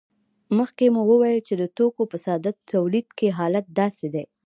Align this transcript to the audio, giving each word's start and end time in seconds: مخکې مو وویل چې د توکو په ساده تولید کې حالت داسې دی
مخکې 0.57 0.85
مو 0.93 1.01
وویل 1.11 1.39
چې 1.47 1.53
د 1.61 1.63
توکو 1.77 2.03
په 2.11 2.17
ساده 2.25 2.51
تولید 2.71 3.07
کې 3.17 3.27
حالت 3.37 3.65
داسې 3.79 4.07
دی 4.13 4.25